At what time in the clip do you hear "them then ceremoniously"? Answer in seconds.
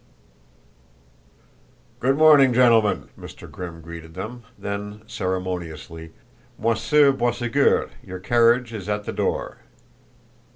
4.15-6.11